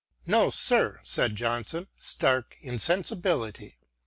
[0.25, 3.77] "No, sir," said John son," stark insensibility."